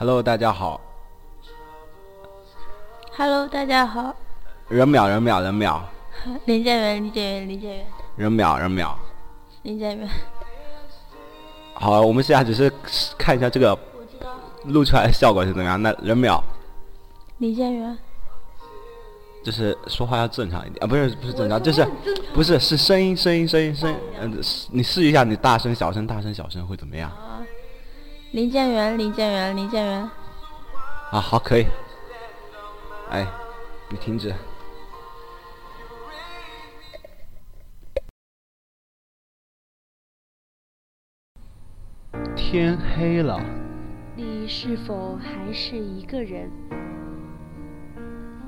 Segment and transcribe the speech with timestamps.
[0.00, 0.80] Hello，大家好。
[3.18, 4.16] Hello，大家好，
[4.70, 5.78] 人淼人淼人淼
[6.46, 7.86] 林建元，林建元，林建元，
[8.16, 8.94] 人淼人淼。
[9.60, 10.08] 林建元。
[11.74, 12.72] 好，我们现在只是
[13.18, 13.78] 看一下这个。
[14.64, 15.82] 录出来的效果是怎么样。
[15.82, 16.42] 那人淼
[17.36, 17.98] 林建元。
[19.44, 21.86] 就是说话要正常一点啊，不是不是正常，就是
[22.32, 27.12] 不是是声音声音声音声音，嗯，是你试一下你大声小声大声小声会怎么样？
[28.30, 30.10] 啊，林建元，林建元，林建元。
[31.10, 31.66] 啊，好，可以。
[33.10, 33.26] 哎，
[33.88, 34.32] 你停止。
[42.36, 43.40] 天黑了，
[44.16, 46.50] 你是否还是一个人？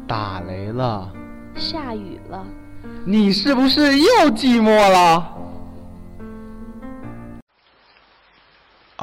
[0.06, 1.12] 打雷了，
[1.56, 2.46] 下雨了，
[3.04, 5.38] 你是不是又寂寞了？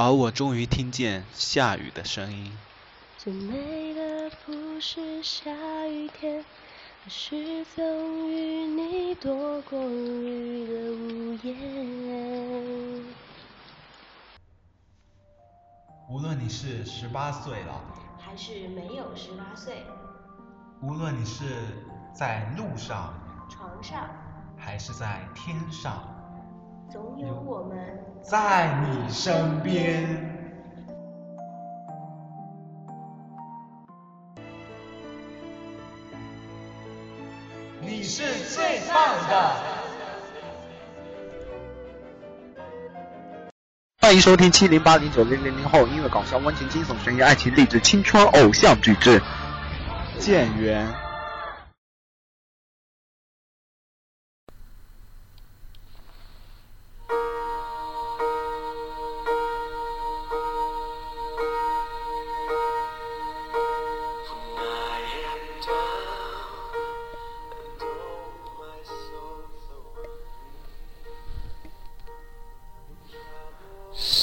[0.01, 2.57] 而我终于听见下雨的声音。
[3.17, 5.51] 最美的不是下
[5.89, 6.45] 雨天，
[7.03, 13.03] 而是曾与你躲过雨的屋檐。
[16.07, 17.81] 无论你是十八岁了，
[18.17, 19.83] 还是没有十八岁，
[20.81, 21.43] 无论你是
[22.13, 23.13] 在路上，
[23.49, 24.09] 床上
[24.57, 26.18] 还是在天上，
[26.91, 27.77] 总有我们
[28.23, 30.07] 在你身边。
[37.79, 39.55] 你是最棒的。
[44.01, 49.21] 欢迎收听七零八零九零零零后音乐搞笑温情惊悚悬疑爱情励志青春偶像剧之
[50.17, 51.08] 建元。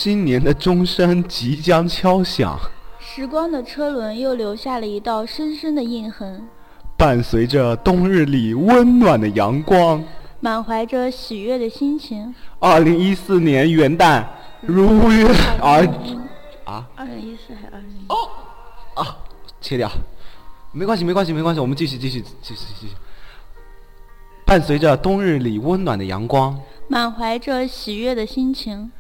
[0.07, 2.57] 新年的钟声即将敲响，
[3.01, 6.47] 时光的车轮又留下了一道深深的印痕，
[6.97, 10.01] 伴随着冬日里温暖的阳光。
[10.39, 12.33] 满怀着喜悦的心情。
[12.61, 14.25] 二零一四年元旦
[14.61, 15.27] 如约
[15.61, 15.85] 而
[16.65, 18.15] 啊二零一四还是二零一哦？
[18.95, 19.19] 啊，
[19.61, 19.91] 切掉，
[20.71, 22.93] 没关系，没关系，没关系，我们继续，继续，继续，继续。
[24.45, 26.57] 伴随着冬日里温暖的阳光，
[26.87, 28.93] 满怀着喜悦的心情。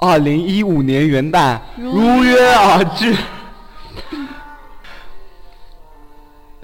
[0.00, 3.16] 二零一五年元旦如如约而至，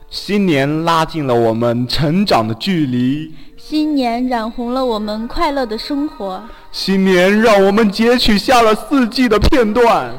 [0.08, 10.14] 新年拉近了我们成长的距离，新年染红了我们快乐的生活，新年让我们截取下了四季的片段，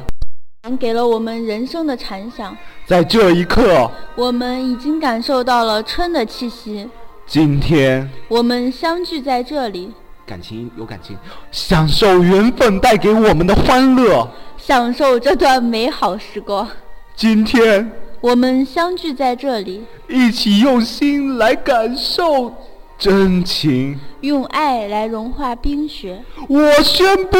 [0.78, 2.54] 给了我们人生的禅想。
[2.84, 6.86] 在这一刻，我们已经感受到了春的气息。
[7.26, 9.94] 今天我们相聚在这里，
[10.26, 11.16] 感情有感情，
[11.52, 14.28] 享受缘分带给我们的欢乐。
[14.58, 16.68] 享受这段美好时光。
[17.14, 22.52] 今天我们相聚在这里，一起用心来感受
[22.98, 23.98] 真情。
[24.22, 26.20] 用爱来融化冰雪。
[26.48, 27.38] 我宣布，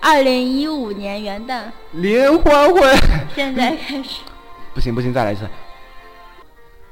[0.00, 1.62] 二零一五年元旦，
[1.92, 2.82] 联欢会
[3.34, 4.20] 现在开始。
[4.74, 5.48] 不行不行，再来一次。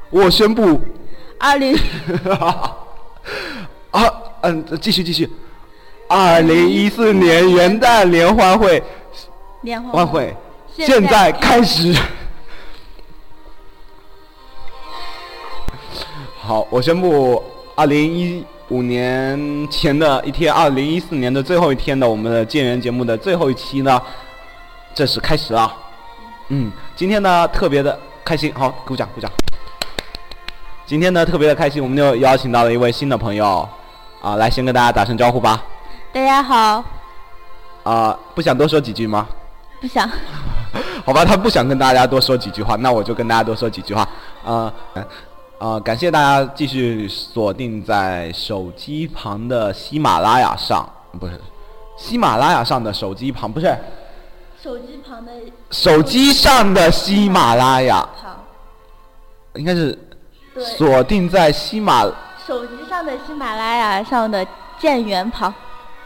[0.09, 0.81] 我宣布，
[1.39, 1.77] 二零
[3.91, 4.13] 啊，
[4.47, 5.29] 嗯，继续继续。
[6.09, 8.81] 二零一四年元旦联欢会
[9.63, 10.33] 联欢欢会
[10.73, 11.93] 现现在开始。
[16.39, 17.43] 好，我宣布，
[17.75, 24.01] 二零一五年前的一天，二零一四年的最后一天的我们的建元节目的最后一期呢，
[24.95, 25.77] 正式开始了。
[26.51, 29.29] 嗯，今天呢特别的开心，好，鼓掌鼓掌。
[30.87, 33.69] 今天呢特别的开心，我们就邀请到了一位新的朋友，
[34.27, 35.63] 啊，来先跟大家打声招呼吧。
[36.13, 36.83] 大家好，
[37.85, 39.25] 啊，不想多说几句吗？
[39.81, 40.11] 不想，
[41.07, 44.09] 好吧，他不想跟大家多说几句话，那我就跟大家多说几句话。
[44.45, 44.73] 呃，
[45.61, 50.85] 呃，感谢大家继续锁定在手机旁的喜马拉雅上，
[51.21, 51.41] 不是，
[51.97, 53.79] 喜马拉雅上的手机旁，不是，
[54.61, 55.31] 手机旁的
[55.71, 58.45] 手机上的喜马拉雅，旁，
[59.55, 59.97] 应该是
[60.53, 62.03] 对，锁定在喜马
[62.45, 64.45] 手机上的喜马拉雅上的
[64.79, 65.55] 建元旁。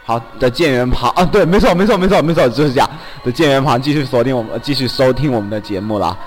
[0.03, 2.89] 好的建元旁啊，对，没错，没错，没错，没错，就是这样
[3.23, 6.17] 的建元旁，继续锁定我们，继续收听我们的节目了。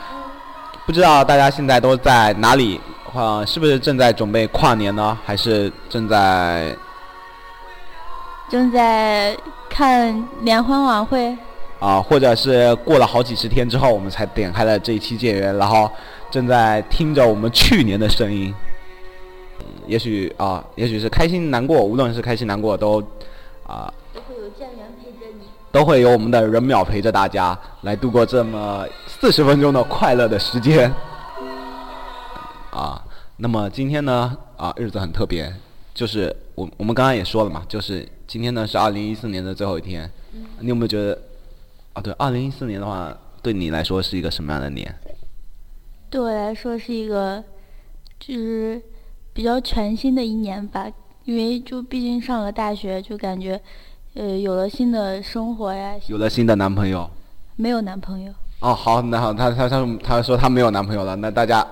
[0.87, 2.81] 不知道大家现在都在哪里？
[3.15, 5.17] 呃，是不是正在准备跨年呢？
[5.25, 6.75] 还是正在
[8.49, 9.37] 正在
[9.69, 11.37] 看联欢晚会，
[11.81, 15.91] 啊，或者是过了好几十天之后，我们才点开了这一期建员，然后
[16.31, 18.55] 正在听着我们去年的声音。
[19.85, 23.01] 嗯也许啊，也许是开心难过，无论是开心难过，都
[23.67, 25.45] 啊都会有建员陪着你。
[25.71, 30.91] 都会有我们的人淼陪着大家来度过这么四十分钟的快乐的时间。
[32.71, 33.05] 啊，
[33.37, 35.53] 那么今天呢，啊，日子很特别，
[35.93, 40.11] 就是我我们刚刚也说了嘛，就是今天呢是二零一四年的最后一天。
[40.61, 41.19] 你有没有觉得，
[41.93, 44.93] 啊，对，二零一四年的话，对你来说是一个什么样的年？
[46.11, 47.43] 对我来说是一个，
[48.19, 48.81] 就是
[49.35, 50.87] 比较全新的一年吧，
[51.25, 53.61] 因为就毕竟上了大学，就感觉，
[54.15, 55.97] 呃，有了新的生活呀。
[56.07, 57.11] 有了新的男朋友。
[57.57, 58.33] 没有男朋友。
[58.61, 61.67] 哦，好，那好，他他他他说他没有男朋友了，那大家，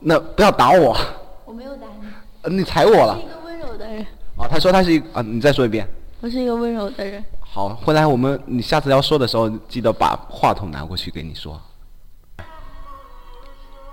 [0.00, 0.96] 那不要打我，
[1.44, 2.08] 我没有打你。
[2.40, 3.28] 呃你踩我了是一。
[3.28, 4.06] 个温柔的人，
[4.36, 5.86] 哦，他说他是一啊，你再说一遍。
[6.22, 7.22] 我是一个温柔的人。
[7.40, 11.60] 好，回来我们你下次要说的时候，记得把话筒拿过去给你说。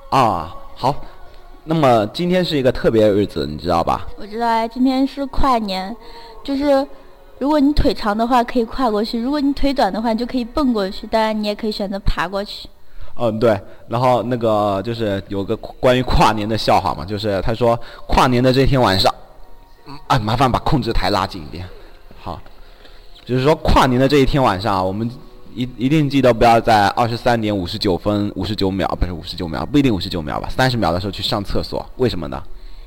[0.10, 0.96] 啊，好，
[1.64, 4.08] 那么今天是一个特别的日子，你知道吧？
[4.18, 5.96] 我知道啊，今天是跨年，
[6.44, 6.86] 就是
[7.38, 12.68] 如果你腿长的话可以跨过去，如果你腿短的话你就可以蹦过去，当然你也可以选择爬过去。
[13.20, 13.60] 嗯，对。
[13.88, 19.14] 然后那个就是有个关于跨年的笑话嘛，就是他说跨年的这天晚上，
[19.86, 21.68] 嗯啊，麻烦把控制台拉近一点。
[22.22, 22.40] 好，
[23.24, 25.08] 就是说跨年的这一天晚上啊，我们
[25.54, 32.42] 一一定记得不要在二十三点五十九分五十九秒，不是五十九秒，不一定五十九秒吧，三十秒的时候去上厕所，为什么呢？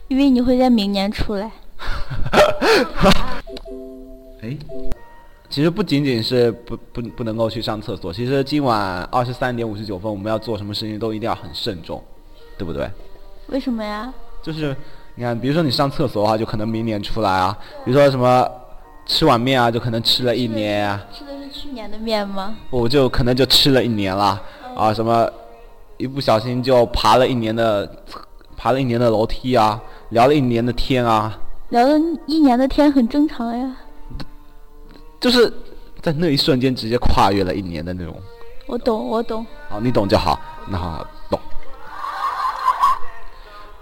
[0.08, 1.50] 因为你会在明年出来。
[4.42, 4.56] 哎，
[5.48, 12.02] 其实不仅仅是不不不能够去上厕所，其实今晚二十三点五十九分我们要做什么事情都一定要很慎重，
[12.58, 12.88] 对不对？
[13.48, 14.12] 为什么呀？
[14.42, 14.76] 就是
[15.14, 18.48] 你看，比如说你上厕所的话，就可能明年出来啊；比如说什么
[19.06, 21.00] 吃碗面啊，就可能吃了一年啊，
[21.54, 22.56] 去年的面吗？
[22.68, 24.40] 我就可能就吃了一年了
[24.74, 25.30] 啊，什么
[25.98, 27.88] 一不小心就爬了一年的
[28.56, 31.96] 爬了一年的楼梯啊，聊了一年的天啊，聊了
[32.26, 33.76] 一年的天很正常呀。
[35.20, 35.50] 就是
[36.02, 38.14] 在那一瞬间直接跨越了一年的那种。
[38.66, 39.46] 我懂，我懂。
[39.70, 40.40] 好，你懂就好。
[40.66, 41.38] 那好，懂。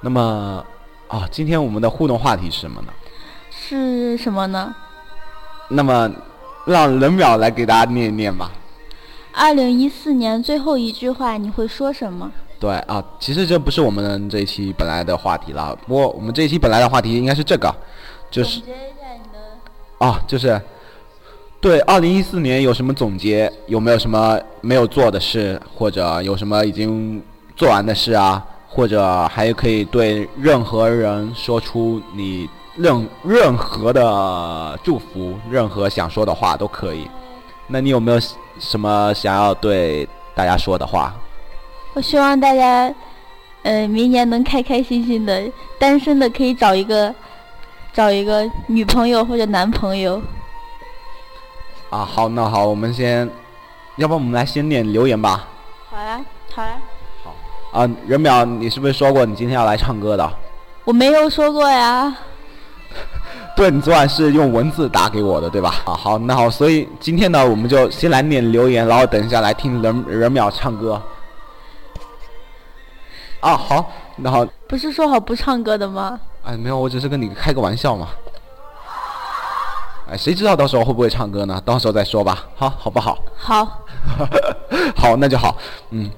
[0.00, 0.64] 那么
[1.08, 2.92] 啊，今天我们的互动话题是什么呢？
[3.50, 4.74] 是什么呢？
[5.68, 6.10] 那么
[6.64, 8.50] 让冷淼来给大家念一念吧。
[9.32, 12.30] 二零一四年最后一句话你会说什么？
[12.60, 15.76] 对啊，其实这不是我们这一期本来的话题了。
[15.86, 17.74] 不过我们这一期本来的话题应该是这个，
[18.30, 20.06] 就是总结一下你的。
[20.06, 20.60] 啊，就是
[21.60, 23.52] 对二零一四年有什么总结？
[23.66, 27.20] 有没有什么没有做的事，或者有什么已经
[27.56, 28.44] 做完的事啊？
[28.68, 37.08] 或者还可以对任何人说出你任任何的祝福，任何想说的话都可以。
[37.66, 38.20] 那你有没有
[38.58, 41.14] 什么想要对大家说的话？
[41.94, 42.92] 我希望大家，
[43.62, 45.44] 呃，明年能开开心心的，
[45.78, 47.14] 单身的可以找一个，
[47.92, 50.20] 找一个女朋友或者男朋友。
[51.90, 53.30] 啊，好，那好，我们先，
[53.96, 55.46] 要不然我们来先念留言吧。
[55.90, 56.24] 好呀，
[56.54, 56.78] 好呀。
[57.22, 57.34] 好
[57.78, 60.32] 啊，任淼，你是不是说过你今天要来唱歌的？
[60.84, 62.16] 我没有说过呀。
[63.54, 65.74] 对，你昨晚是用文字打给我的，对吧？
[65.84, 71.00] 啊，好，那好，所以今天呢，我们就先来念留言，然后等一下来听人人淼唱歌。
[73.40, 76.18] 啊，好，那好，不是说好不唱歌的吗？
[76.44, 78.08] 哎，没有，我只是跟你开个玩笑嘛。
[80.10, 81.60] 哎，谁知道到时候会不会唱歌呢？
[81.64, 83.18] 到时候再说吧，好，好不好？
[83.36, 83.64] 好，
[84.96, 85.56] 好，那就好，
[85.90, 86.10] 嗯。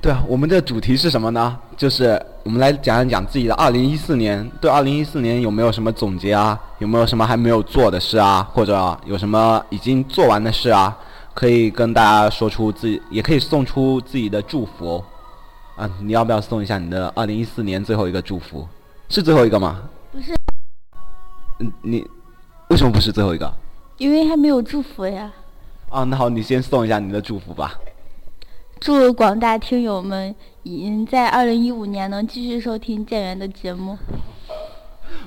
[0.00, 1.58] 对啊，我们的主题是什么呢？
[1.76, 6.58] 就是我们来讲一讲自己的二零一四年，对二零一四年有没有什么总结啊？
[6.78, 8.48] 有没有什么还没有做的事啊？
[8.52, 10.96] 或者有什么已经做完的事啊？
[11.34, 15.04] 可以跟大家说出自己，也可以送出自己的祝福哦。
[15.76, 18.66] 啊，你要不要送一下你的二零一四年最后一个祝福？
[19.08, 19.82] 是最后一个吗？
[20.12, 20.34] 不是，
[21.58, 22.06] 嗯，你
[22.68, 23.52] 为什么不是最后一个？
[23.98, 25.32] 因为还没有祝福呀。
[25.88, 27.74] 啊，那好，你先送一下你的祝福吧。
[28.78, 33.96] 祝广大听友们，嗯，在二零一五年能继续收听建元的节目。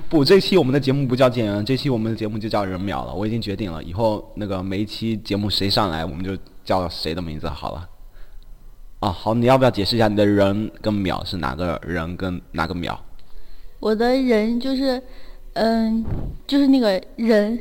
[0.08, 3.12] 不，这期我们的节目不叫建元，这期我们的节目就叫人秒了。
[3.12, 7.88] 我已经决定了，以后那个每一期节目谁上来，我们就叫谁的名字好了。
[9.00, 12.96] 啊，好，你要不要解释一下你的人跟秒是哪个人跟哪个秒？
[13.80, 15.02] 我的人就是，
[15.54, 16.04] 嗯，
[16.46, 17.58] 就是那个人，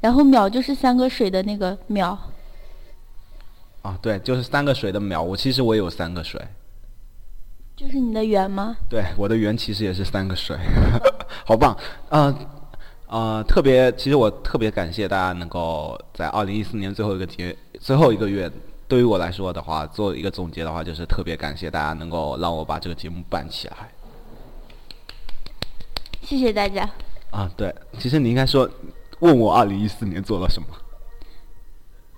[0.00, 2.16] 然后秒就是三个水的那个淼。
[3.88, 5.22] 啊，对，就是三个水的秒。
[5.22, 6.38] 我其实我也有三个水。
[7.74, 8.76] 就是你的圆吗？
[8.86, 10.54] 对，我的圆其实也是三个水，
[11.46, 11.74] 好棒。
[12.10, 12.36] 啊、
[13.06, 18.50] 呃，特别，其实我特别感谢大家能够在二零一四年最后一个节最后一个月，
[18.86, 23.76] 对于我来说的话，做一个总结的话，就是特别感谢大家能够让我把这个节目办起来。
[26.20, 26.86] 谢谢大家。
[27.30, 28.68] 啊，对，其实你应该说，
[29.20, 30.68] 问我二零一四年做了什么。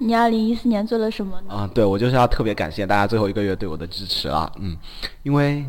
[0.00, 1.54] 你二零一四年做了什么呢？
[1.54, 4.76] 啊，对，我就是要特别感谢大家最后一个月对我的支持了，嗯，
[5.22, 5.64] 因为。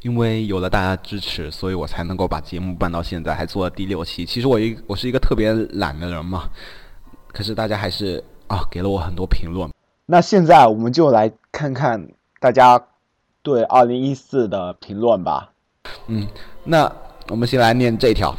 [0.00, 4.26] 因为有了大家支持，所以我才能够把节目办到现在，还做了第六期。
[4.26, 6.50] 其实我一我是一个特别懒的人嘛，
[7.28, 9.70] 可是大家还是啊给了我很多评论。
[10.06, 12.08] 那现在我们就来看看
[12.40, 12.84] 大家
[13.42, 15.52] 对二零一四的评论吧。
[16.08, 16.26] 嗯，
[16.64, 16.92] 那
[17.28, 18.34] 我们先来念这条。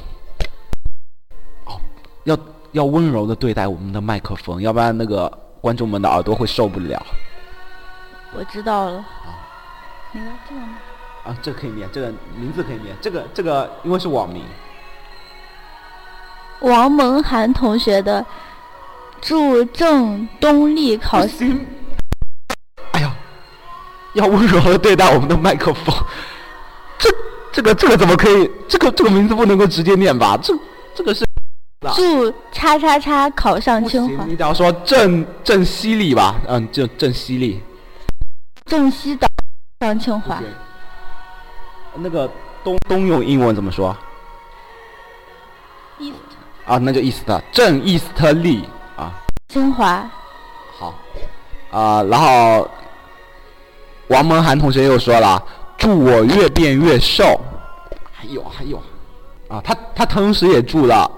[2.23, 2.39] 哦，要
[2.71, 7.01] 要温柔的对待我们的麦克风，要不然那个观众们的耳朵会受不了。
[8.35, 8.97] 我知道了。
[8.97, 9.47] 啊，
[10.11, 10.65] 那个这样。
[11.23, 14.43] 啊，这可以念，这个名字可以念，这个这个因为是网名。
[16.59, 18.25] 王蒙涵同学的，
[19.21, 21.65] 祝郑东丽考新。
[22.91, 23.15] 哎呀，
[24.13, 25.95] 要温柔的对待我们的麦克风。
[26.97, 27.09] 这
[27.51, 28.49] 这个这个怎么可以？
[28.67, 30.37] 这个这个名字不能够直接念吧？
[30.41, 30.53] 这
[30.95, 31.23] 这个是。
[31.95, 34.23] 祝叉叉叉考上清华。
[34.25, 37.61] 你只要说郑郑西丽吧，嗯，就郑西丽。
[38.65, 39.27] 郑西岛
[39.81, 40.41] 上清华。
[41.95, 42.29] 那个
[42.63, 43.95] 东东用英文怎么说
[45.99, 46.15] ？East
[46.65, 48.63] 啊，那就 East，正 East 利
[48.95, 49.11] 啊。
[49.49, 50.09] 清华。
[50.79, 50.95] 好。
[51.71, 52.69] 啊，然后
[54.07, 55.43] 王蒙涵同学又说了
[55.77, 57.23] ：“祝我越变越瘦。”
[58.13, 58.81] 还有还有，
[59.49, 61.11] 啊，他他同时也祝了，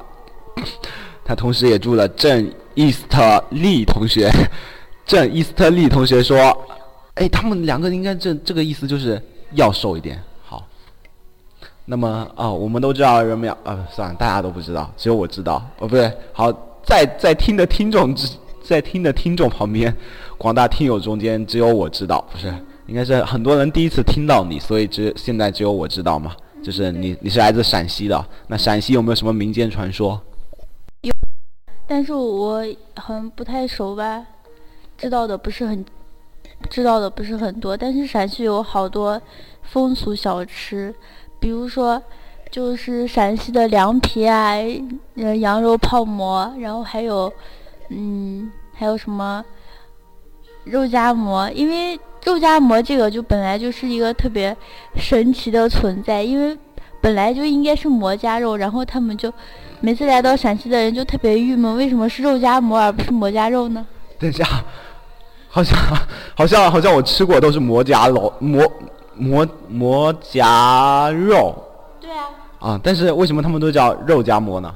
[1.26, 3.06] 他同时也祝了郑 East
[3.50, 4.32] 利同学。
[5.06, 6.38] 郑 East 利同学说
[7.16, 9.22] ：“哎，他们两个应该这这个意思就是
[9.52, 10.66] 要瘦一点。”好
[11.86, 15.64] 那么啊，我们都知道人们啊，算了，大家都不知道，只有我知道。
[15.78, 16.52] 哦，不对，好，
[16.84, 18.28] 在在听的听众之，
[18.64, 19.96] 在听的听众旁边，
[20.38, 22.52] 广大听友中间只有我知道，不是，
[22.88, 26.32] 应该是很多人第一次听到你，所以只现在只有我知道嘛。
[26.64, 30.20] 就是你你是来自陕西的，那陕西有没有什么民间传说？
[31.96, 32.62] 但是我
[32.98, 34.22] 很不太熟吧，
[34.98, 35.86] 知道的不是很，
[36.70, 37.78] 知道的不是很多。
[37.78, 39.22] 但是陕西有好多
[39.62, 40.94] 风俗小吃。
[41.40, 42.04] 比如说，
[42.52, 44.56] 就是陕西的凉皮啊，
[45.16, 47.32] 呃，羊肉泡馍，然后还有，
[47.88, 49.42] 嗯，还有什么
[50.66, 51.50] 肉夹馍？
[51.52, 54.54] 因为肉夹馍这个就本来就是一个特别
[54.98, 56.58] 神奇的存在，因为
[57.00, 59.32] 本来就应该是馍夹肉，然后他们就
[59.82, 63.86] 每次来到陕西的人就特别郁闷，为什么是肉夹馍而不是馍夹肉呢？
[64.20, 64.46] 等一下，
[65.48, 65.78] 好像
[66.36, 68.64] 好像好像我吃过都是馍夹肉馍。
[69.18, 71.56] 馍馍夹肉，
[72.02, 72.28] 对啊，
[72.60, 74.76] 啊，但是为什么他们都叫肉夹馍呢？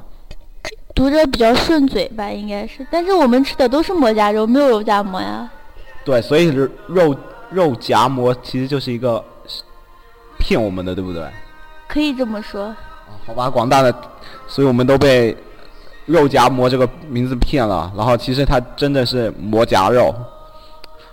[0.95, 2.87] 读着比较顺嘴吧，应该是。
[2.89, 5.51] 但是我们吃的都是馍夹肉，没有肉夹馍呀。
[6.05, 6.45] 对，所以
[6.87, 7.13] 肉
[7.49, 9.21] 肉夹馍其实就是一个
[10.37, 11.27] 骗我们的，对不对？
[11.89, 12.73] 可以这么说。
[13.27, 13.93] 好吧，广大的，
[14.49, 15.33] 所以我们都被
[16.05, 20.13] 肉夹馍这个名字骗了，然后其实它真的是馍夹肉。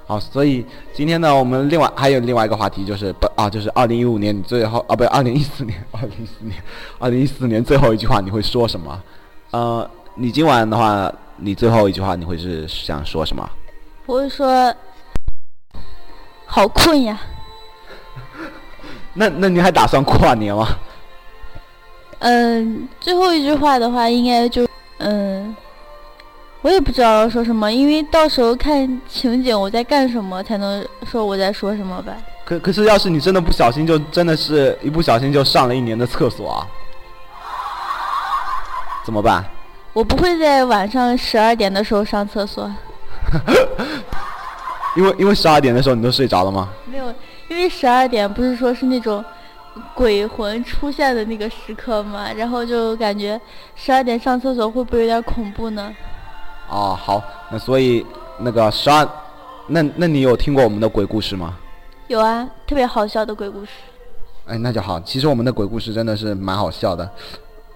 [0.07, 0.65] 好，所以
[0.95, 6.63] 今天呢，我们另外还有另外一个话题，就是不啊，就是二零一五年你最后啊，不，二零一四年， 二零一四年，
[6.99, 9.03] 二零一四年最后一句话你会说什么？
[9.51, 13.49] 呃，你今晚的话，你最后一句话你会是想说什么？
[14.07, 14.73] 我会说，
[16.47, 17.21] 好困呀。
[19.15, 20.69] 那那你还打算跨年吗？
[22.19, 24.67] 嗯，最后一句话的话，应该就
[24.99, 25.55] 嗯。
[26.63, 32.13] 我也不知道要说什么，因为到时候看情景我在干什么才能说我在说什么吧。
[32.45, 36.67] 可可是，要是你真的不小心，就真的是一不小心就上了一年的厕所啊，
[39.05, 39.45] 怎么办？
[39.93, 42.69] 我不会在晚上十二点的时候上厕所。
[44.97, 46.69] 因为因为十二点的时候你都睡着了吗？
[46.87, 47.15] 没有，
[47.49, 49.25] 因为十二点不是说是那种
[49.95, 53.41] 鬼魂出现的那个时刻嘛，然后就感觉
[53.75, 55.95] 十二点上厕所会不会有点恐怖呢？
[56.69, 58.05] 哦，好，那所以
[58.41, 59.09] 那个十二，
[59.69, 61.57] 那那你有听过我们的鬼故事吗？
[62.09, 63.71] 有啊，特别好笑的鬼故事。
[64.47, 65.01] 哎，那就好。
[65.01, 67.09] 其实我们的鬼故事真的是蛮好笑的，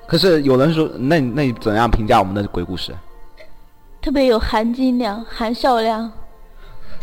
[0.07, 2.95] 可是有人说，那那你怎样评价我们的鬼故事？
[4.01, 6.11] 特别有含金量、含笑量。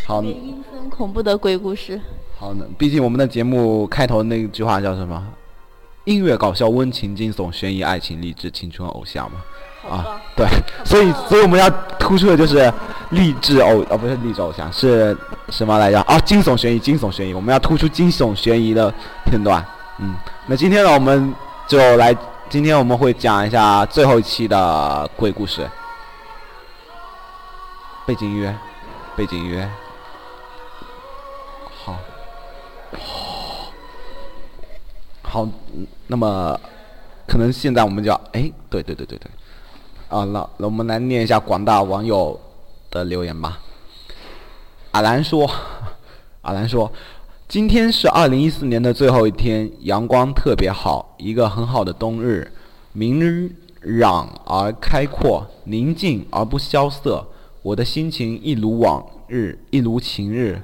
[0.06, 0.24] 好。
[0.24, 2.01] 阴森恐怖的鬼故事。
[2.39, 5.22] 好，那毕竟我们的节目开头那句话叫什么？
[6.06, 9.39] 音乐、搞笑、温情、惊悚、悬疑、爱情、励志、青春、偶像嘛。
[9.89, 10.46] 啊，对，
[10.84, 12.72] 所以，所以我们要突出的就是
[13.12, 15.17] 励志偶，啊，不是励志偶像，是
[15.50, 16.00] 什么来着？
[16.01, 18.94] 啊，惊悚悬疑，惊悚悬疑，我们要突出惊悚悬疑的
[19.25, 19.65] 片段。
[20.00, 20.13] 嗯，
[20.46, 21.34] 那今天呢，我们
[21.67, 22.15] 就来，
[22.50, 25.67] 今天我们会讲一下最后一期的鬼故事。
[28.06, 28.53] 背景音乐，
[29.15, 29.70] 背景音乐，
[35.38, 35.48] 好，
[36.08, 36.60] 那么
[37.27, 39.29] 可能现在我们就要，哎，对对对对对，
[40.10, 42.39] 啊，那那我们来念一下广大网友
[42.89, 43.60] 的留言吧。
[44.94, 45.48] 阿兰说，
[46.41, 46.91] 阿兰说，
[47.48, 52.51] 今天是二零一四年的最后一天，阳光特别好，一个很好的冬日，
[52.94, 57.24] 明朗而开阔，宁静而不萧瑟。
[57.62, 60.60] 我的心情一如往日，一如晴日。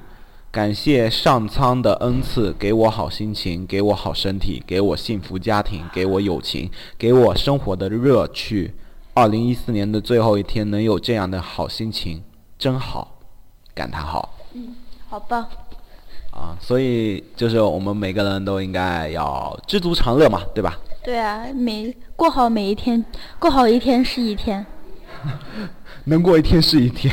[0.54, 8.72] 感谢上苍的恩赐，给我好心情，给我好身体，给我幸福家庭，给我友情，给我生活的乐趣。
[9.14, 12.22] 二零一四年的最后一天，能有这样的好心情，
[12.56, 13.18] 真好，
[13.74, 14.32] 感叹号。
[14.52, 14.76] 嗯
[15.08, 15.44] 好棒。
[16.30, 20.78] 啊，所以就是我们每个人都应该要知足常乐嘛，对吧？
[21.02, 23.04] 对啊，每过好每一天，
[23.40, 24.64] 过好一天是一天，
[26.06, 27.12] 能过一天是一天。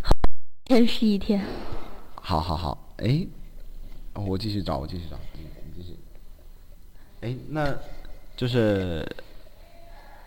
[0.68, 1.40] 一天是一天。
[2.28, 3.24] 好好好，哎，
[4.14, 5.96] 哦我继续找，我继续找，你你继续。
[7.20, 7.72] 哎，那
[8.36, 9.08] 就是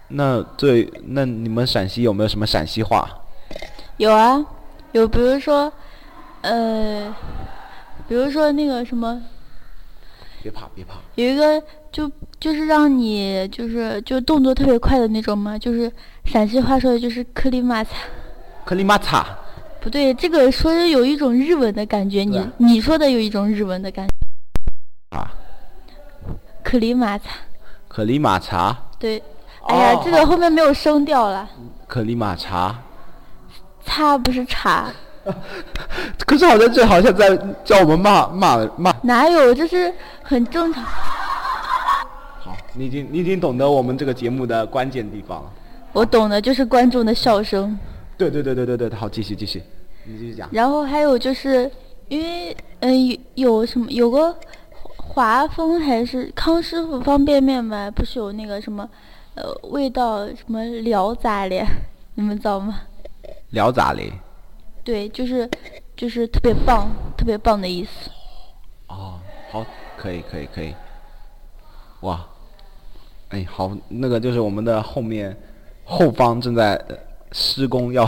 [0.07, 3.05] 那最那你们陕西有没有什么陕西话？
[3.97, 4.41] 有啊，
[4.93, 5.69] 有，比如说，
[6.39, 7.13] 呃，
[8.07, 9.21] 比如说那个什么，
[10.41, 15.91] 别怕别怕，有一个就就是让你就是就动作特别快的那种嘛，就是
[16.23, 17.91] 陕西话说的就是“克里马擦
[18.63, 19.37] 克里马擦，”，
[19.81, 25.31] 不对，这个说是有一种日文的感觉，你你说的有一种日文的感觉，啊，
[26.63, 27.29] 可里马茶。
[27.87, 29.21] 可里马茶，对，
[29.67, 31.49] 哎呀，哦这个后面没有声调了，
[31.87, 32.75] 可里马茶。
[33.83, 34.91] 擦不是茶，
[36.27, 38.93] 可是好像这好像在叫我们骂骂骂。
[39.01, 40.83] 哪有，这是很正常。
[40.83, 45.51] 好，你已经你已经懂得我们这个节目的关键地方了。
[45.93, 47.75] 我懂的就是观众的笑声。
[48.19, 49.63] 对对对对对对，好，继续继续，
[50.03, 50.49] 你继续讲。
[50.51, 51.71] 然后还有就是，
[52.09, 54.35] 因为嗯、有有什么有个
[54.97, 58.87] 华丰还是康师傅方便面吧，不是有那个什么
[59.35, 61.65] 呃味道什么聊杂嘞，
[62.15, 62.81] 你们知道吗？
[63.51, 64.11] 聊咋嘞？
[64.83, 65.49] 对，就是
[65.95, 68.09] 就是特别棒，特别棒的意思。
[68.87, 69.17] 哦，
[69.49, 69.65] 好，
[69.97, 70.75] 可以可以可以。
[72.01, 72.25] 哇，
[73.29, 75.35] 哎，好，那个就是我们的后面
[75.85, 76.97] 后方正在呃
[77.31, 78.05] 施工要，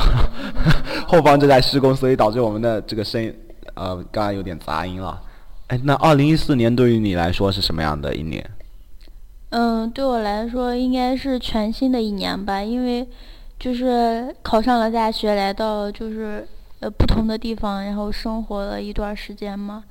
[1.07, 3.33] 后方正在施工，所以导致我们的这个声音
[3.73, 5.21] 呃刚刚有点杂音了。
[5.67, 8.49] 哎，那二零一四年对于你来说是什么样的一年？
[9.51, 13.07] 嗯，对我来说应该是全新的一年吧，因为
[13.59, 16.47] 就是考上了大学，来到就是
[16.79, 19.83] 呃不同的地方，然后生活了一段时间嘛，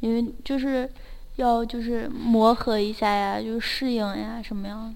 [0.00, 0.88] 因为就是
[1.36, 4.94] 要就是磨合一下呀，就适应呀什么样。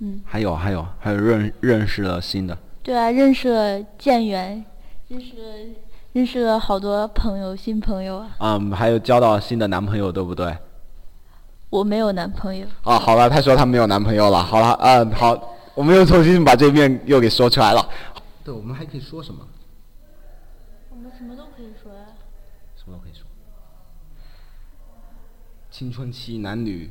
[0.00, 4.64] 嗯，还有还有还有认认识了新的对啊，认识了建元，
[5.08, 5.74] 认识了
[6.12, 8.30] 认识了好多朋友，新朋友啊。
[8.38, 10.56] 嗯，还有交到新的男朋友，对不对？
[11.68, 14.42] 我没有男朋友，啊，好了，他说他没有男朋友了。
[14.42, 15.38] 好了，嗯，好，
[15.74, 17.88] 我们又重新把这面又给说出来了。
[18.42, 19.46] 对，我们还可以说什么？
[20.88, 22.06] 我们什么都可以说呀、
[22.74, 23.26] 什么都可以说。
[25.70, 26.90] 青春期男女。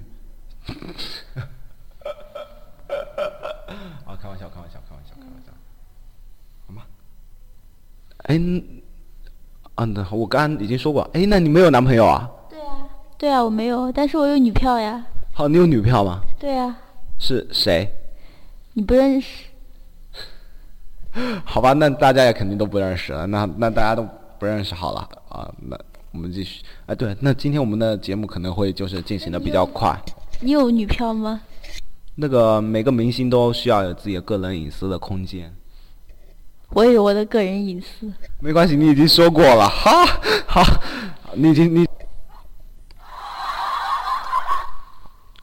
[4.49, 5.51] 啊，开玩笑，开玩笑，开玩笑，开玩笑，
[6.67, 6.81] 好吗？
[8.23, 8.81] 哎，嗯
[9.75, 12.29] 啊，那我刚刚已经说过，哎，那你没有男朋友啊？
[12.49, 15.05] 对啊，对啊，我没有，但是我有女票呀。
[15.33, 16.19] 好，你有女票吗？
[16.39, 16.77] 对啊，
[17.19, 17.87] 是谁？
[18.73, 19.45] 你不认识。
[21.45, 24.07] 好吧，那大家也肯定都不认识了，那那大家都
[24.37, 25.77] 不认识好了啊，那
[26.11, 26.63] 我们继续。
[26.85, 29.97] 哎，对，那今天我们的节目可能会就是进行的比较快。
[30.41, 31.41] 你有女票吗？
[32.21, 35.55] 那个每个明星都需要有自己的个人隐私的空间。
[36.71, 38.11] 我有我的个人隐私。
[38.41, 40.05] 没关系，你已经说过了，哈，
[40.45, 40.61] 好，
[41.33, 41.87] 你已经你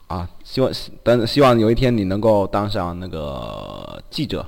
[0.05, 0.71] 啊，希望
[1.03, 4.45] 等希望有一天你能够当上那个记者，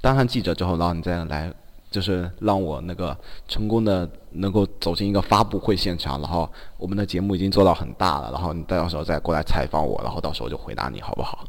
[0.00, 1.52] 当上记者之后，然后你再来，
[1.94, 11.44] 就是让我那个成功的能够走进一个发布会现场，然后我们的节目已经做到很大了，然后你到时候再过来采访我，然后到时候就回答你好不好？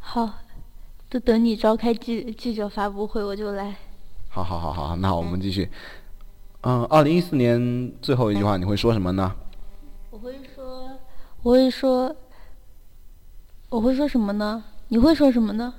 [0.00, 0.28] 好，
[1.08, 3.76] 就等你召开记记者发布会，我就来。
[4.28, 5.70] 好好好好，那我们继续。
[6.62, 9.32] 嗯，二零一四年最后一句话你会说什么呢？
[10.10, 10.90] 我会说，
[11.42, 12.16] 我会说，
[13.68, 14.64] 我会说什么呢？
[14.88, 15.72] 你会说什么呢？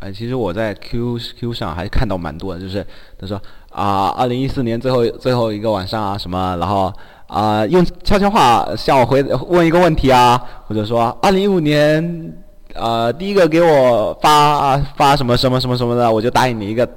[0.00, 2.86] 哎，其实我在 Q Q 上还看到蛮多的，就是
[3.18, 6.92] 他说啊，二零一四年最后最后一个晚上啊什么，然后
[7.26, 12.32] 啊、用悄悄话向我回问一个问题啊，或者说二零一五年
[12.74, 16.88] 呃第一个给我发发什么什么什么什么的，我就答应你一个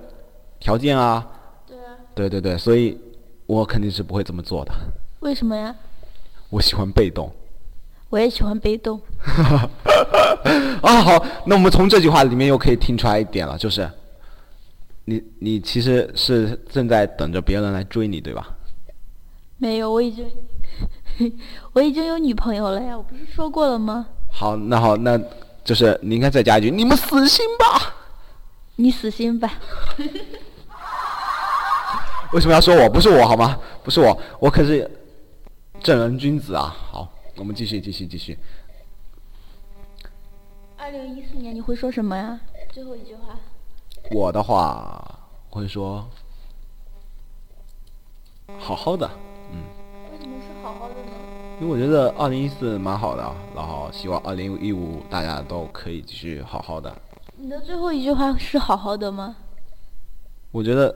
[0.60, 1.26] 条件啊。
[1.68, 1.98] 对啊。
[2.14, 2.98] 对对对，所以
[3.46, 4.72] 我肯定是不会这么做的。
[5.22, 5.76] 为什么呀？
[6.50, 7.32] 我喜欢被动。
[8.12, 9.02] 我也喜欢被动。
[10.84, 13.90] 啊，好，那我们从这句话里面又可以听出来一点了，就是
[15.06, 18.48] 你你其实是正在等着别人来追你，对吧？
[19.58, 20.30] 没有，我已经
[21.74, 24.08] 我已经有女朋友了呀，我不是说过了吗？
[24.32, 25.20] 好，那好，那
[25.64, 27.96] 就是你应该再加一句，你们死心吧。
[28.76, 29.54] 你死心吧。
[32.34, 32.90] 为什么要说我？
[32.90, 33.58] 不是我好吗？
[33.84, 34.90] 不是我，我可是
[35.84, 36.76] 正人君子啊。
[36.92, 38.38] 好，我们继续，继续，继续。
[40.78, 42.40] 二零一四年你会说什么呀？
[42.72, 43.40] 最后一句话。
[44.12, 46.10] 我的话会说
[48.60, 49.10] 好好的，
[49.52, 49.64] 嗯，
[50.12, 51.12] 为什么是好好的呢？
[51.62, 56.96] 因为我觉得二零一四蛮好的啊，然后希望二零一五大家都可以继续好好的。
[57.38, 59.36] 你的最后一句话是好好的吗？
[60.52, 60.94] 我觉得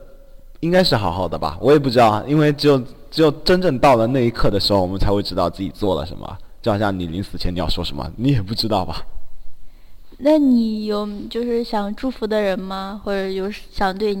[0.60, 6.36] 应该是好好的吧，我也不知道啊，因为只有只有真正到了那一刻的时候，我们才会知道自己做了什么。
[6.62, 9.04] 就好像你临死前你要说什么，你也不知道吧？
[10.18, 13.00] 那你有就是想祝福的人吗？
[13.04, 14.20] 或者有想对你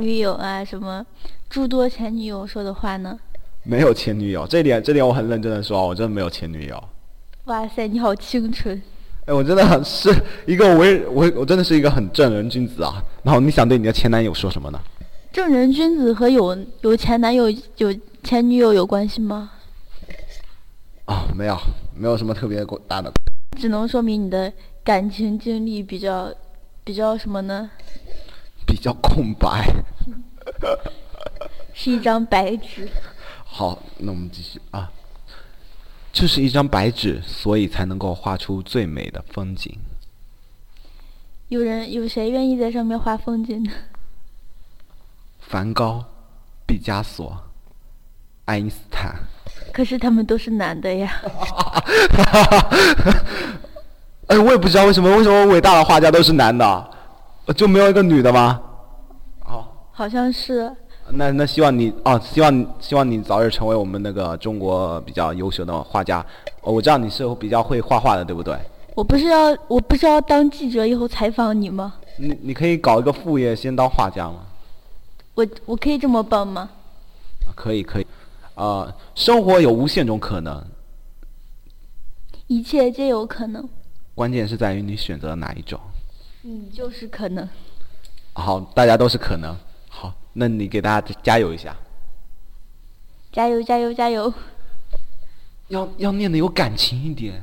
[0.00, 1.04] 女友啊什么
[1.48, 3.18] 诸多前女友说的话呢？
[3.62, 6.82] 没有前女友，这点这点我很认真的说，我真的没有前女友。
[7.44, 8.80] 哇塞，你好清纯！
[9.26, 10.12] 哎，我真的是
[10.46, 13.02] 一个为我我真的是一个很正人君子啊。
[13.22, 14.80] 然后你想对你的前男友说什么呢？
[15.36, 17.94] 正人君子和有有前男友、有
[18.24, 19.52] 前女友有关系吗？
[21.04, 21.54] 啊、没有，
[21.94, 23.12] 没有什么特别大的。
[23.54, 24.50] 只能说明你的
[24.82, 26.32] 感情经历比较
[26.82, 27.70] 比较什么呢？
[28.66, 29.70] 比较空白。
[31.74, 32.88] 是一张白纸。
[33.44, 34.90] 好，那我们继续啊。
[36.14, 39.78] 这是一张白纸，所以才能够画出最美的风景。
[41.48, 43.70] 有人有谁愿意在上面画风景呢？
[45.48, 46.04] 梵高、
[46.66, 47.36] 毕加索、
[48.46, 49.14] 爱因斯坦。
[49.72, 51.12] 可是他们都是男的呀。
[54.26, 56.90] 哎，我也不知道为什么，为什么伟大的画家都是男的，
[57.46, 58.60] 呃就没有一个女的吗？
[59.44, 60.74] 好，好像是。
[61.10, 66.18] 那那希望你哦，希望希望你早日成为我们那个中国比较优秀的画家。
[66.62, 68.58] 哦，我知道你是比较会画画的，对不对？
[68.96, 71.94] 我不是要我不是要当记者以后采访你吗？
[72.18, 74.38] 你你可以搞一个副业，先当画家吗？
[75.36, 76.70] 我我可以这么棒吗？
[77.54, 78.06] 可以可以，
[78.54, 80.64] 呃，生活有无限种可能，
[82.46, 83.68] 一切皆有可能，
[84.14, 85.78] 关键是在于你选择哪一种。
[86.40, 87.48] 你就是可能。
[88.32, 89.54] 好，大家都是可能。
[89.88, 91.76] 好，那你给大家加油一下，
[93.30, 94.32] 加油加油加油！
[95.68, 97.42] 要要念的有感情一点。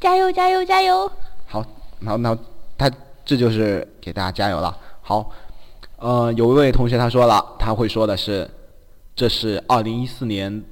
[0.00, 1.10] 加油加油加油！
[1.46, 1.62] 好，
[2.04, 2.36] 好，那
[2.78, 2.90] 他
[3.24, 4.78] 这就是给大家加油了。
[5.02, 5.30] 好，
[6.06, 8.48] 呃，有一位同学他说了，他会说的是，
[9.16, 10.62] 这是二零一四年，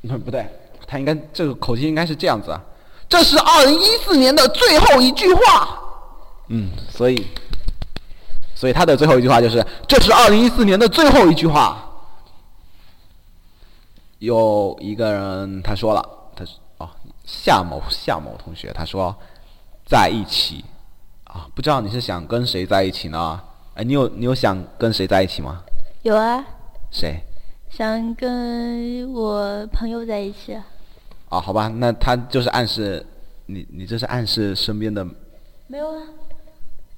[0.00, 0.48] 不 不对，
[0.86, 2.64] 他应该这个口气应该是这样子啊，
[3.06, 5.78] 这是二零一四年的最后一句话。
[6.48, 7.26] 嗯，所以，
[8.54, 11.86] 所以他的最后一句话就是，这是二零一四年的最后一句话。
[14.18, 16.02] 有一个人他说了，
[16.34, 16.88] 他是哦
[17.26, 19.14] 夏某夏某同学他说，
[19.84, 20.64] 在一起
[21.24, 23.42] 啊，不知道你是想跟谁在一起呢？
[23.74, 25.62] 哎，你有你有想跟谁在一起吗？
[26.02, 26.44] 有啊，
[26.90, 27.20] 谁？
[27.68, 30.54] 想跟我朋友在一起。
[31.28, 33.04] 啊，好吧，那他就是暗示
[33.46, 35.06] 你，你这是暗示身边的
[35.68, 36.02] 没有啊，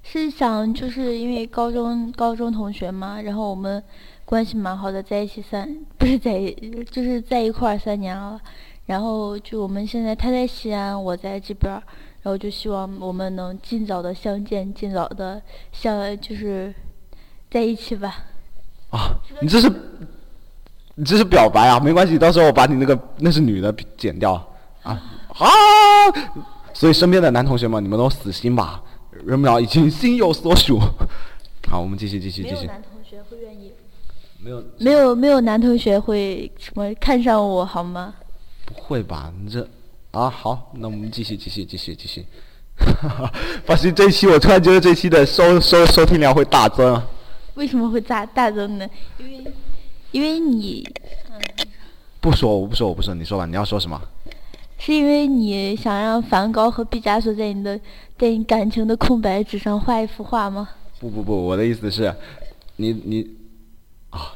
[0.03, 3.83] 是想就是因为高中高中同学嘛，然后我们
[4.25, 6.41] 关系蛮好的，在一起三 不是在
[6.91, 8.41] 就是在一块儿三年了，
[8.87, 11.83] 然后就我们现在他在西安，我在这边儿，
[12.23, 16.73] 然后就希望我们能尽早的相见，尽早的相就是
[17.51, 18.25] 在一起吧。
[18.91, 19.69] 啊，你这是
[20.95, 21.81] 你这是表白啊？
[21.81, 24.35] 没关系，到时候我把你那个那是女的剪掉
[24.83, 24.93] 啊
[25.35, 25.47] 啊！
[26.73, 28.83] 所以身边的男同学们，你们都死心吧，
[29.25, 30.79] 人淼已经心有所属。
[31.69, 32.67] 好，我们继续继续继续。
[32.67, 33.73] 男同学会愿意，
[34.39, 38.15] 没有没有没有男同学会什么看上我好吗？
[38.67, 39.33] 不会吧？
[39.43, 39.67] 你这
[40.13, 42.25] 啊好，那我们继续继续继续继续。
[43.65, 47.07] 发现这一期我突然觉得这期的收收收听量会大增啊。
[47.55, 48.89] 为什么会大大增呢？
[49.19, 49.53] 因为
[50.11, 50.87] 因为你
[52.21, 54.01] 不说，我不说，我不说，你说吧，你要说什么？
[54.79, 57.81] 是因为你想让梵高和毕加索在你的
[58.19, 60.69] 在你感情的空白纸上画一幅画吗？
[61.01, 62.15] 不不不，我的意思是，
[62.77, 63.27] 你你
[64.11, 64.33] 啊，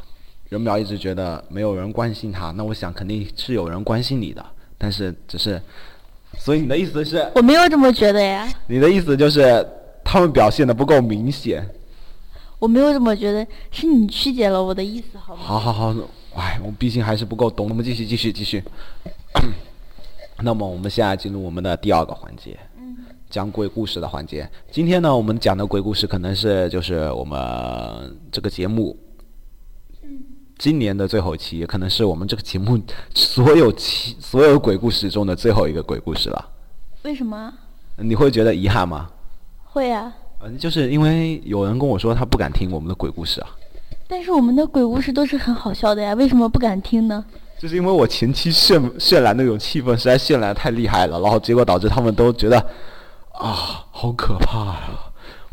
[0.49, 4.45] 任淼一直觉得没有人关心他，那我想肯定是有人关心你的，
[4.79, 5.61] 但是只是，
[6.39, 9.67] 所以你的意思是，我没有这么觉得呀，你的意思就是
[10.05, 11.69] 他们表现的不够明显。
[12.59, 15.43] 我没有这么觉得，是你曲解了我的意思，好吗？
[15.43, 15.95] 好好好，
[16.35, 18.63] 哎，我毕竟还是不够懂，我们继续继续继续。
[20.43, 22.59] 那么我们现在进入我们的第二个环节，
[23.29, 24.49] 讲鬼故事的环节。
[24.71, 27.39] 今天呢，我们讲的鬼故事可能是就是我们
[28.33, 28.97] 这个节目，
[30.59, 32.81] 今年的最后一期，也可能是我们这个节目
[33.15, 36.49] 所有期 所有鬼故事中的最后一个鬼故事了。
[37.03, 37.53] 为什么？
[37.99, 39.09] 你会觉得遗憾吗？
[39.65, 40.13] 会啊。
[40.43, 43.49] 嗯，就是因为有人跟我说他不敢听我们的鬼故事啊。
[44.09, 47.25] 但是我们的鬼故事都是很好笑的呀，为什么不敢听呢？
[47.59, 52.59] 就是因为我前期渲渲染那种气氛实在渲染太厉害了，然后结果导致他们都觉得
[53.33, 54.91] 啊，好可怕呀！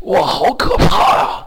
[0.00, 1.46] 哇，好可怕呀！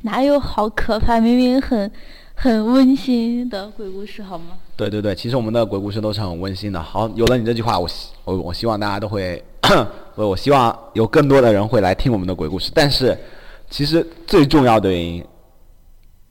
[0.00, 1.20] 哪有好可怕？
[1.20, 1.90] 明明很
[2.38, 4.58] 很温馨的鬼故事，好吗？
[4.76, 6.80] 对对对，其实我们的鬼故事都是很温馨的。
[6.80, 9.42] 好，有了你这句话，我希我我希望大家都会，
[10.14, 12.70] 我我希望有更多的人会来听我们的鬼故事。
[12.74, 13.18] 但是，
[13.70, 15.24] 其实最重要的原因。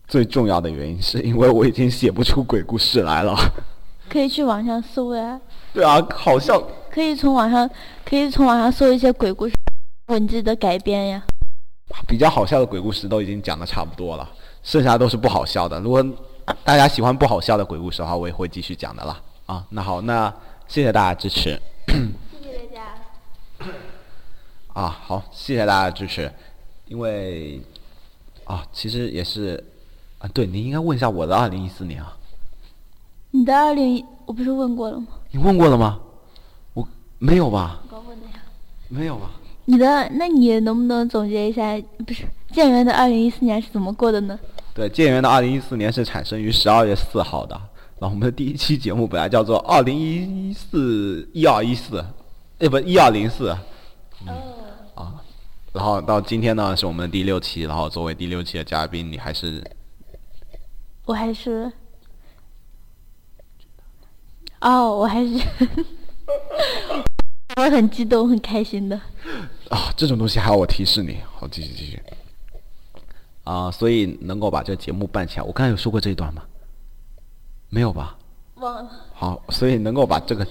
[0.08, 3.36] 最重要的原因是因为我已经写不出鬼故事来了。
[4.08, 5.42] 可以去网上搜呀。
[5.74, 7.68] 对啊，好像可以从网上
[8.06, 9.56] 可以从网上搜一些鬼故事
[10.10, 11.24] 文字的改编呀。
[12.08, 14.30] 比较好笑的鬼故事都已经讲的差不多了，
[14.66, 15.80] 剩下都是不好笑的。
[15.80, 16.04] 如果
[16.64, 19.22] 大家喜欢不好笑的鬼故事的话，我也会继续讲的啦。
[19.46, 20.34] 啊，那好，那
[20.68, 21.62] 谢谢大家支持。
[21.88, 21.94] 谢
[22.42, 22.82] 谢大
[23.64, 23.72] 家。
[24.74, 26.32] 啊，好，谢谢大家支持。
[26.88, 27.62] 因为
[28.44, 29.64] 啊，其实也是
[30.18, 30.28] 啊。
[30.34, 32.18] 对，你应该问一下我的二零一四年啊。
[33.30, 35.08] 你的二零一，我不是问过了吗？
[35.30, 36.00] 你问过了吗？
[36.74, 36.88] 我
[37.20, 37.84] 没有吧。
[37.90, 38.42] 刚问的呀。
[38.88, 39.30] 没有吧？
[39.66, 41.80] 你的，那你能不能总结一下？
[42.06, 44.40] 不是建元的二零一四年是怎么过的呢？
[44.76, 47.56] 对，建元的二零一四年是产生于十二月四号的。
[47.98, 52.06] 然后我们的第一期节目本来叫做二零一四一二一四，
[52.60, 53.50] 哎不一二零四。
[54.28, 54.36] 哦。
[54.96, 55.16] 啊，
[55.72, 59.64] 然后到今天呢是我们的第六期，然后作为第六期的嘉宾，你还是。
[61.06, 61.72] 我还是，
[64.60, 65.40] 哦，我还是，
[67.56, 69.00] 我很激动，很开心的。
[69.70, 71.20] 啊，这种东西还要我提示你？
[71.34, 72.02] 好，继续继续。
[73.46, 76.44] 啊，所以能够把这个节目办起来，我刚才有说过这一段吗？
[77.70, 78.18] 没有吧？
[78.56, 78.90] 忘了。
[79.14, 80.46] 好，所以能够把这个，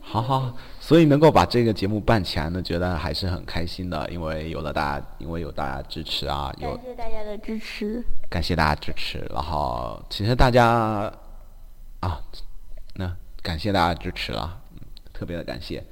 [0.00, 0.54] 好好。
[0.80, 9.18] 所以能够把这个节目办起来呢，觉得还是很开心的，因为有了大家，因为有大家支持啊，有感谢大家的支持，感谢大家支持。
[9.32, 11.10] 然后其实大家
[12.00, 12.20] 啊，
[12.96, 14.60] 那感谢大家支持了，
[15.12, 15.82] 特别的感谢。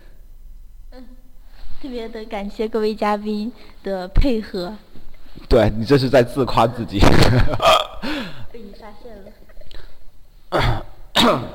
[0.91, 1.07] 嗯，
[1.81, 3.51] 特别的感谢各位嘉宾
[3.83, 4.77] 的配合。
[5.53, 6.99] 对你这是在自夸自己。
[8.51, 10.87] 被你发现了。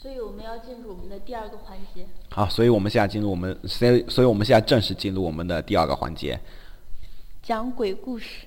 [0.00, 2.06] 所以我们要进入我们的第二个环节。
[2.28, 6.38] 好，所以我们现在进入我们，所以，所以我们现在正式进入我们的第二个环节。
[7.42, 8.46] 讲鬼故事。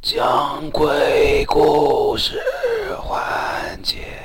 [0.00, 2.40] 讲鬼故事
[2.98, 4.16] 环节。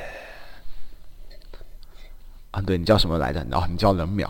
[2.52, 3.46] 啊，对你叫什么来着？
[3.52, 4.26] 哦，你叫冷淼。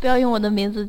[0.00, 0.86] 不要用我的名字，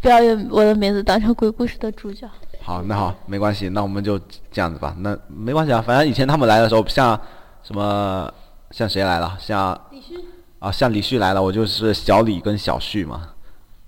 [0.00, 2.28] 不要用我的名字当成鬼故事的主角。
[2.62, 4.18] 好，那好，没关系，那我们就
[4.50, 4.94] 这样子吧。
[5.00, 7.18] 那没关系啊，反正以前他们来的时候，像
[7.62, 8.32] 什么。
[8.72, 9.38] 像谁来了？
[9.38, 10.14] 像李旭
[10.58, 13.30] 啊，像李旭来了，我就是小李跟小旭嘛。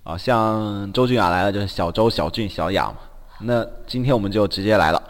[0.05, 2.94] 啊，像周俊雅来了，就是小周、小俊、小雅嘛。
[3.40, 5.03] 那今天我们就直接来了。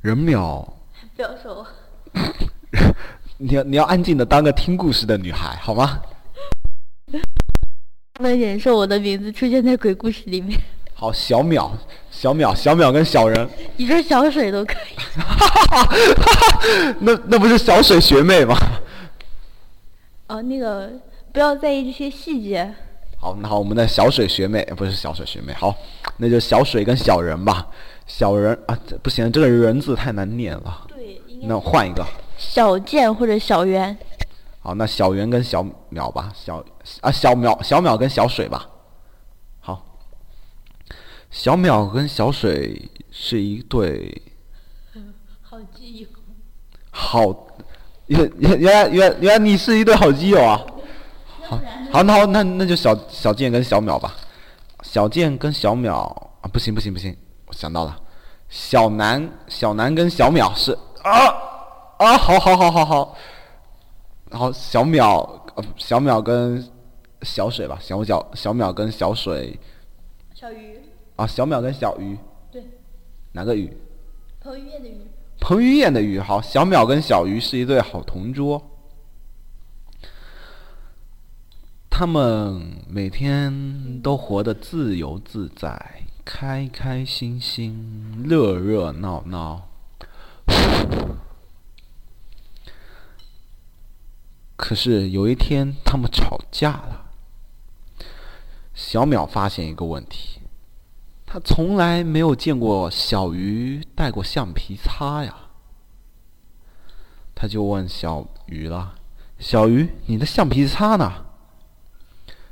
[0.00, 0.64] 人淼，
[1.16, 1.66] 不要说我。
[3.38, 6.00] 你要你要安静的当个听故事的女孩，好吗？
[8.14, 10.58] 不能忍受我的名字出现在鬼故事里面。
[10.94, 11.70] 好，小淼，
[12.10, 14.94] 小淼，小淼跟小人，你说小水都可以，
[17.00, 18.56] 那那不是小水学妹吗？
[20.28, 20.90] 哦，那个
[21.32, 22.72] 不要在意这些细节。
[23.18, 25.74] 好，那好，我们的小水学妹不是小水学妹，好，
[26.18, 27.66] 那就小水跟小人吧。
[28.06, 30.86] 小人啊，不行，这个人字太难念了。
[30.88, 32.04] 对，那换一个。
[32.36, 33.96] 小健或者小圆。
[34.62, 36.64] 好，那小圆跟小淼吧，小
[37.00, 38.68] 啊小淼小淼跟小水吧。
[39.60, 39.82] 好
[41.30, 44.22] 小淼跟小水是一对，
[45.42, 46.08] 好基友。
[46.90, 47.34] 好，
[48.06, 50.60] 原原原来原原来你是一对好基友啊！
[51.42, 51.58] 好，
[51.90, 54.14] 好，那好，那那就小小健跟小淼吧。
[54.82, 57.96] 小健跟小淼啊，不行不行不行，我想到了，
[58.48, 61.26] 小南小南跟小淼是啊
[61.98, 63.16] 啊，好好好好好，
[64.32, 65.22] 然后小淼
[65.54, 66.66] 呃小淼跟
[67.20, 69.56] 小水吧，小小小淼跟小水。
[70.34, 70.80] 小鱼。
[71.16, 72.16] 啊，小淼跟小鱼，
[72.50, 72.64] 对，
[73.32, 73.76] 哪个鱼？
[74.40, 74.96] 彭于晏的鱼。
[75.38, 78.70] 彭于晏的鱼好，小淼跟小鱼是一对好同桌。
[81.90, 89.68] 他们每天都活得自由自在、开开心心、热热闹闹。
[94.56, 97.10] 可是有一天，他们吵架了。
[98.74, 100.40] 小淼发现一个问题。
[101.26, 105.34] 他从来没有见过小鱼带过橡皮擦呀，
[107.34, 108.96] 他就问小鱼了
[109.40, 111.24] ：“小鱼，你的橡皮擦呢？”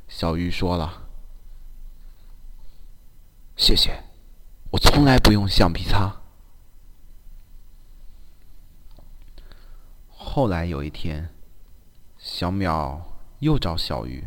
[0.09, 1.09] 小鱼说了
[3.55, 4.03] ：“谢谢，
[4.71, 6.23] 我从来不用橡皮擦。”
[10.09, 11.29] 后来有一天，
[12.33, 13.01] 小淼
[13.41, 14.25] 又找小鱼。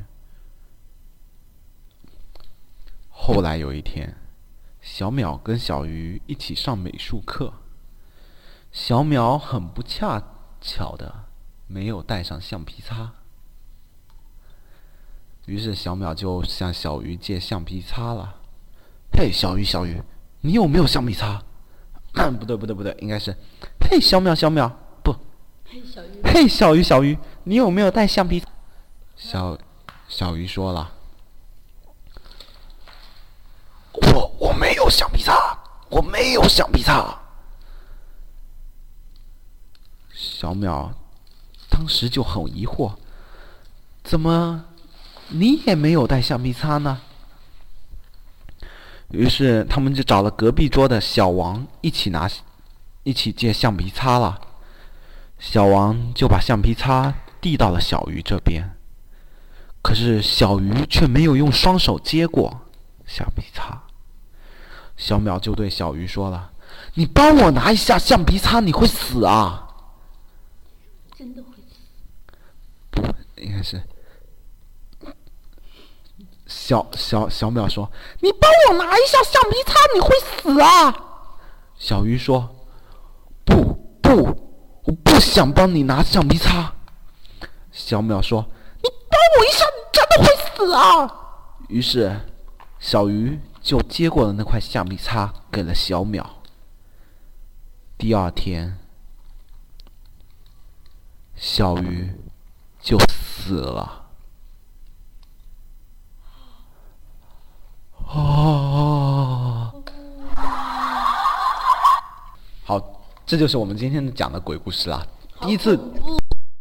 [3.10, 4.18] 后来有一天。
[4.82, 7.54] 小淼跟小鱼一起上美术课，
[8.74, 10.22] 小淼很不恰
[10.60, 11.24] 巧的
[11.68, 13.14] 没有带上橡皮擦，
[15.46, 18.36] 于是小淼就向小鱼借橡皮擦了。
[19.14, 20.04] 嘿，小鱼，小鱼，
[20.42, 21.42] 你有没有橡皮擦？
[22.14, 23.34] 不对，不对，不对，应该是，
[23.80, 24.70] 嘿，小淼，小淼，
[25.74, 28.44] 嘿，小鱼，嘿，小鱼，小鱼，你有没有带橡皮？
[29.16, 29.58] 小
[30.08, 30.92] 小鱼说了。
[33.94, 35.34] 我我没有橡皮擦，
[35.90, 37.20] 我没有橡皮擦。
[40.14, 40.92] 小淼
[41.70, 42.94] 当时就很疑惑，
[44.04, 44.66] 怎么
[45.30, 47.02] 你也没有带橡皮擦呢？
[49.10, 52.30] 于是他们就找了隔壁桌的小王一起拿，
[53.02, 54.40] 一起借橡皮擦了。
[55.44, 58.78] 小王就把橡皮擦递到了小鱼这边，
[59.82, 62.62] 可是小鱼却没有用双手接过。
[63.06, 63.84] 橡皮擦，
[64.96, 66.50] 小淼就对小鱼说了
[66.96, 69.68] ：“你帮我拿一下橡皮擦，你会死啊！”
[71.16, 72.32] 真的会死？
[72.90, 73.02] 不，
[73.36, 73.84] 应该是
[76.48, 81.28] 小小小淼说：“你帮我拿一下橡皮擦，你会死啊！”
[81.78, 82.56] 小鱼说
[83.44, 84.43] ：“不不，
[84.84, 86.74] 我不想帮你拿橡皮擦。”
[87.72, 88.46] 小淼说
[88.84, 91.08] ：“你帮我一下，你真的会死啊！”
[91.70, 92.20] 于是。
[92.80, 96.22] 小鱼就接过了那块橡皮擦，给了小淼。
[97.98, 98.78] 第二天，
[101.34, 102.14] 小鱼
[102.82, 104.10] 就死了。
[108.06, 109.72] 啊，
[112.66, 113.03] 好，
[113.34, 115.04] 这就是我们今天讲的鬼故事啦。
[115.42, 115.76] 第一次，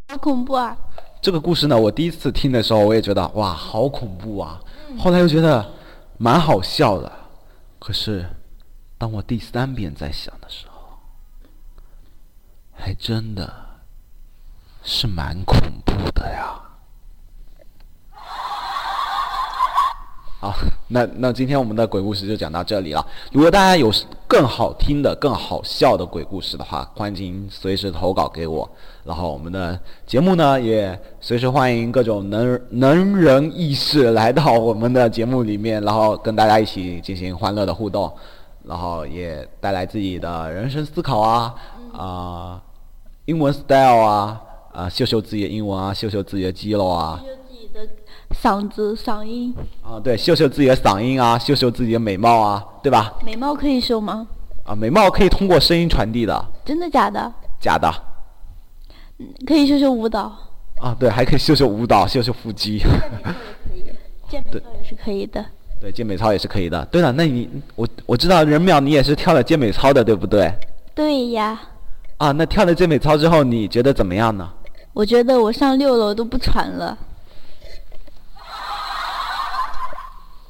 [0.09, 0.75] 好恐怖啊！
[1.21, 4.59] 这个故事呢，我第一次听的时候，我也觉得哇，好恐怖啊！
[4.99, 5.71] 后来又觉得。
[6.17, 7.13] 蛮好笑的，
[7.79, 8.25] 可是
[8.97, 10.99] 当我第三遍在想的时候，
[12.73, 13.53] 还真的
[14.83, 16.59] 是蛮恐怖的呀。
[20.41, 20.55] 好，
[20.93, 23.05] 那那今天我们的鬼故事就讲到这里了。
[23.33, 23.91] 如果大家有
[24.29, 28.69] 更好听的、更好笑的鬼故事的话，欢迎随时投稿给我。
[29.03, 38.13] 然后我们的节目呢，也随时欢迎各种能能人异士来到我们的节目里面，然后跟大家一起进行欢乐的互动，
[38.65, 41.55] 然后也带来自己的人生思考啊
[41.97, 42.63] 啊，
[43.25, 44.41] 英文 style 啊
[44.75, 47.19] 啊，秀秀自己的英文啊，秀秀自己的肌肉啊，
[48.41, 53.13] 嗓子嗓音啊，对，秀秀自己的嗓音啊，秀秀自己的美貌啊，对吧？
[53.25, 54.27] 美貌可以秀吗？
[54.65, 56.45] 啊，美貌可以通过声音传递的。
[56.65, 57.33] 真的假的？
[57.61, 57.93] 假的。
[59.47, 60.33] 可以秀秀舞蹈
[60.81, 62.83] 啊，对，还可以秀秀舞蹈，秀秀腹肌。
[64.29, 65.45] 健美操也是可以的。
[65.81, 66.85] 对，健美操也是可以的。
[66.87, 70.53] 对了，那你我我知道任淼你也是跳了健美操的，对不对？
[70.95, 71.61] 对呀。
[72.17, 74.49] 啊，那跳了健美操之后，你觉得怎么样呢？
[74.93, 76.97] 我觉得我上六楼都不喘了。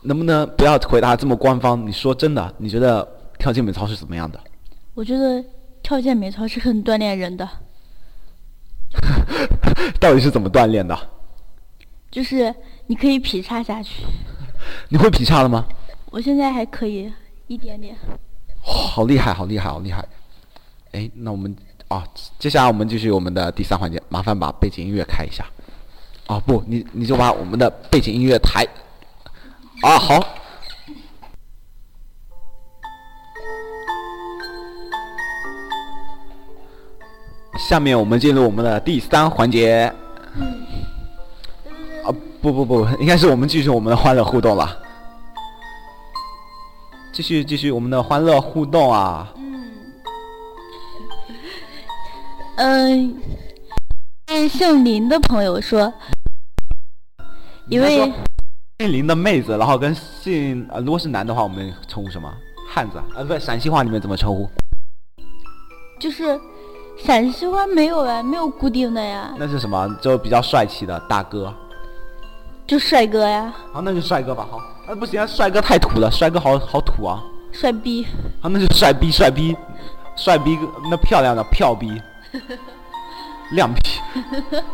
[0.02, 1.86] 能不能不要回答这么官方？
[1.86, 3.06] 你说真的，你觉得
[3.38, 4.38] 跳健美操是怎么样的？
[4.94, 5.44] 我觉得
[5.82, 7.48] 跳健美操是很锻炼人的。
[9.98, 10.96] 到底是怎么锻炼的？
[12.10, 12.54] 就是
[12.86, 14.02] 你可以劈叉下去。
[14.88, 15.66] 你会劈叉了吗？
[16.10, 17.10] 我现在还可以
[17.46, 17.96] 一点点。
[18.60, 20.06] 好厉害，好厉害，好厉害！
[20.92, 21.56] 哎，那我们
[21.88, 22.04] 啊，
[22.38, 25.44] 接下来我们继续我们的第三环节，麻烦把背景音乐开一下。
[26.26, 28.66] 啊，不，你你就把我们的背景音乐抬。
[29.80, 30.24] 啊，好。
[37.68, 39.92] 下面我们进入我们的第三环节。
[42.04, 44.78] 啊，不不不，应该是我们继续我们的欢乐互动了。
[47.12, 49.32] 继续继续我们的欢乐互动啊！
[52.56, 53.20] 嗯，
[54.26, 55.92] 嗯，姓林的朋友说，
[57.68, 58.10] 一位
[58.82, 62.28] 姓林的妹子，然后跟姓呃，如果是男的话，我们称呼什么？
[62.68, 63.04] 汉子啊？
[63.14, 64.50] 呃，不对，陕西话里面怎么称呼？
[66.00, 66.36] 就是
[66.98, 69.88] 陕西话没有啊，没有固定的呀，那是什么？
[70.00, 71.54] 就比较帅气的大哥。
[72.66, 74.48] 就帅哥呀，好，那就帅哥吧。
[74.50, 74.56] 好，
[74.88, 77.22] 啊不行啊，帅哥太土了，帅哥好好土啊。
[77.52, 78.04] 帅逼，
[78.40, 79.56] 好，那就帅逼，帅逼，
[80.16, 80.58] 帅逼，
[80.90, 82.02] 那漂亮的漂逼，
[83.52, 83.80] 亮皮。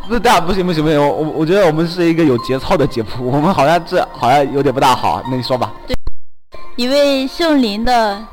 [0.07, 5.21] 不是，大家不行不行不行，我我我觉得我们是一个有节操的节目，我们好像这好像有点不大好。
[5.29, 5.73] 那你说吧。
[6.75, 8.25] 一位姓林的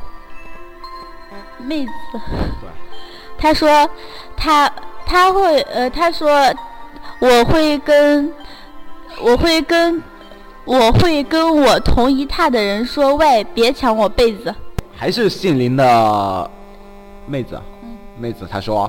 [1.59, 2.71] 妹子，对，
[3.39, 3.89] 她说
[4.37, 4.73] 她
[5.05, 6.31] 她会呃，她说
[7.19, 8.33] 我会跟
[9.21, 10.03] 我会跟
[10.65, 14.55] 我会跟我同一榻的人说，喂，别抢我被子。
[14.95, 16.51] 还是姓林的
[17.27, 18.89] 妹子，嗯妹子她说，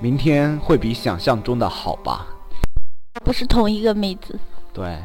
[0.00, 2.26] 明天会比想象中的好吧？
[3.24, 4.38] 不是同一个妹子，
[4.72, 4.96] 对，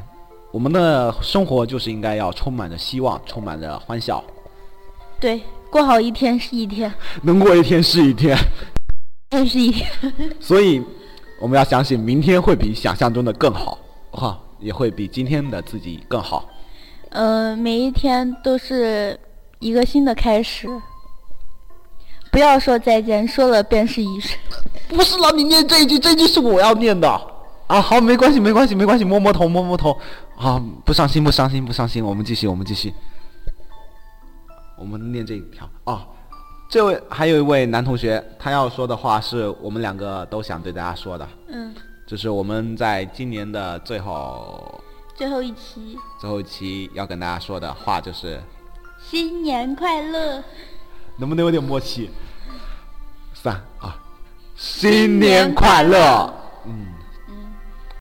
[0.51, 4.23] 我们的生活就是应该要充满着希望，充满着欢笑，
[5.19, 5.41] 对，
[5.71, 8.37] 过好一天是一天，能过一天是一天。
[9.31, 9.89] 真是一天。
[10.39, 10.79] 所以，
[11.41, 13.79] 我们要相信明天会比想象中的更好，
[14.11, 16.47] 哈，也会比今天的自己更好。
[17.09, 19.19] 嗯、每一天都是
[19.57, 20.69] 一个新的开始。
[22.33, 24.35] 不要说再见，说了便是一生。
[24.89, 27.07] 不是让，你念这一句，这一句是我要念的
[27.67, 27.79] 啊。
[27.79, 29.95] 好，没关系，没关系，没关系，摸摸头，摸摸头。
[30.35, 32.03] 啊，不伤心，不伤心，不伤心。
[32.03, 32.91] 我们继续，我们继续。
[34.79, 36.07] 我们念这一条啊。
[36.67, 41.71] 这位还有一位男同学，他要说的话是我们两个都想对大家说的，嗯，
[42.07, 44.81] 就是我们在今年的最后
[45.15, 48.41] 最后一期，最后一期要跟大家说的话就是，
[48.99, 50.43] 新年快乐！
[51.17, 52.09] 能不能有点默契？
[53.33, 53.91] 三二，
[54.55, 56.33] 新年快乐！